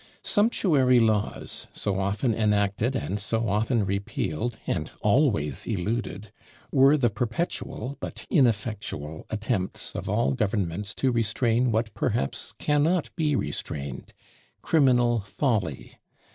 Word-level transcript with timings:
Sumptuary 0.23 0.99
laws, 0.99 1.67
so 1.73 1.99
often 1.99 2.33
enacted 2.33 2.95
and 2.95 3.19
so 3.19 3.47
often 3.47 3.85
repealed, 3.85 4.57
and 4.65 4.89
always 5.03 5.67
eluded, 5.67 6.31
were 6.71 6.97
the 6.97 7.11
perpetual, 7.11 7.97
but 7.99 8.25
ineffectual, 8.31 9.27
attempts 9.29 9.93
of 9.93 10.09
all 10.09 10.33
governments 10.33 10.95
to 10.95 11.11
restrain 11.11 11.71
what, 11.71 11.93
perhaps, 11.93 12.53
cannot 12.57 13.15
be 13.15 13.35
restrained 13.35 14.11
criminal 14.63 15.19
folly! 15.19 15.93